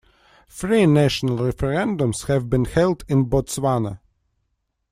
[0.49, 3.99] Three national referendums have been held in Botswana.